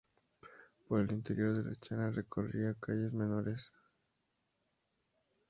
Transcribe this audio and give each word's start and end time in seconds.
Por 0.87 0.99
el 1.01 1.11
interior 1.11 1.55
de 1.55 1.61
La 1.63 1.75
Chana 1.75 2.09
recorría 2.09 2.73
calles 2.73 3.13
menores. 3.13 3.71